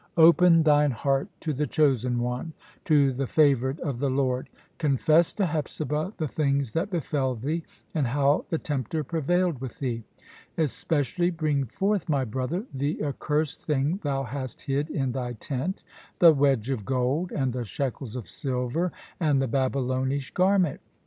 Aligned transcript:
Open 0.17 0.63
thine 0.63 0.89
heart 0.89 1.27
to 1.41 1.53
the 1.53 1.67
chosen 1.67 2.21
one, 2.21 2.53
to 2.85 3.13
the 3.13 3.27
favoured 3.27 3.79
of 3.81 3.99
the 3.99 4.09
Lord. 4.09 4.49
Confess 4.79 5.31
to 5.35 5.45
Hepzibah 5.45 6.13
the 6.17 6.27
things 6.27 6.73
that 6.73 6.89
befell 6.89 7.35
thee, 7.35 7.63
and 7.93 8.07
how 8.07 8.45
the 8.49 8.57
tempter 8.57 9.03
prevailed 9.03 9.61
with 9.61 9.77
thee. 9.77 10.03
Especially 10.57 11.29
bring 11.29 11.65
forth, 11.67 12.09
my 12.09 12.25
brother, 12.25 12.65
the 12.73 12.99
accursed 13.05 13.61
thing 13.61 13.99
thou 14.01 14.23
hast 14.23 14.61
hid 14.61 14.89
in 14.89 15.11
thy 15.11 15.33
tent, 15.33 15.83
the 16.17 16.33
wedge 16.33 16.71
of 16.71 16.83
gold, 16.83 17.31
and 17.31 17.53
the 17.53 17.63
shekels 17.63 18.15
of 18.15 18.27
silver, 18.27 18.91
and 19.19 19.39
the 19.39 19.47
Babylonish 19.47 20.31
garment. 20.33 20.79